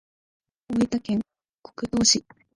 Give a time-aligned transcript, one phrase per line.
[0.67, 1.21] 大分県
[1.61, 2.25] 国東市